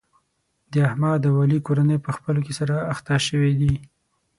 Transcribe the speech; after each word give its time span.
د 0.71 0.73
احمد 0.87 1.21
او 1.29 1.35
علي 1.43 1.59
کورنۍ 1.67 1.97
په 2.05 2.11
خپلو 2.17 2.39
کې 2.45 2.53
سره 2.59 2.75
اخته 2.93 3.15
شوې 3.27 3.51
دي. 3.59 3.73